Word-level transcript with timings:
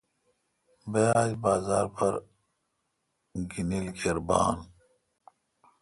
بہ 0.91 1.01
آج 1.19 1.31
بازار 1.43 1.85
پر 1.97 2.13
گینل 3.51 3.85
کیر 3.97 4.17
بھان۔ 4.27 4.57